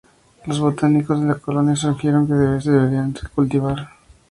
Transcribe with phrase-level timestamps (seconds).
[0.47, 3.87] Los botánicos de la colonia sugirieron que se deberían cultivar.